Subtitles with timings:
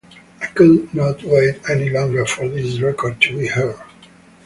[0.41, 3.79] I could not wait any longer for this record to be heard.